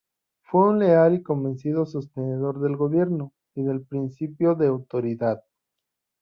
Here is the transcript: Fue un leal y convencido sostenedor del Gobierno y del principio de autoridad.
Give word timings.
Fue 0.41 0.67
un 0.67 0.79
leal 0.79 1.13
y 1.13 1.21
convencido 1.21 1.85
sostenedor 1.85 2.59
del 2.59 2.75
Gobierno 2.75 3.33
y 3.53 3.61
del 3.61 3.83
principio 3.85 4.55
de 4.55 4.65
autoridad. 4.65 5.43